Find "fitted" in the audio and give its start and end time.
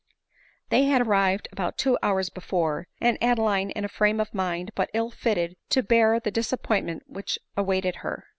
5.11-5.57